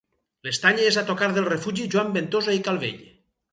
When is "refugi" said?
1.53-1.87